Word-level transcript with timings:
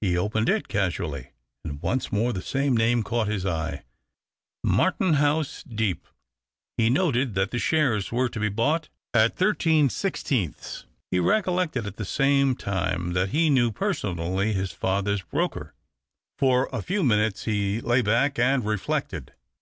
He 0.00 0.16
opened 0.16 0.48
it 0.48 0.68
casually, 0.68 1.32
and 1.62 1.82
once 1.82 2.10
more 2.10 2.32
the 2.32 2.40
same 2.40 2.74
name 2.74 3.02
caught 3.02 3.28
his 3.28 3.44
eye— 3.44 3.84
Marten 4.64 5.16
huis 5.16 5.62
Deep. 5.64 6.06
He 6.78 6.88
noted 6.88 7.34
that 7.34 7.50
the 7.50 7.58
shares 7.58 8.10
were 8.10 8.30
to 8.30 8.40
1)0 8.40 8.56
bought 8.56 8.88
at 9.12 9.36
13 9.36 9.90
16. 9.90 10.54
He 11.10 11.20
recollected 11.20 11.86
at 11.86 11.96
the 11.96 12.06
same 12.06 12.54
time 12.56 13.12
that 13.12 13.32
he 13.36 13.50
knew 13.50 13.70
personally 13.70 14.54
his 14.54 14.72
father's 14.72 15.20
broker. 15.20 15.74
For 16.38 16.70
a 16.72 16.80
few 16.80 17.02
minutes 17.02 17.44
he 17.44 17.82
lay 17.82 18.00
back 18.00 18.38
and 18.38 18.64
reflected. 18.64 19.34